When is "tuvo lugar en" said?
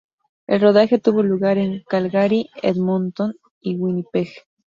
0.97-1.83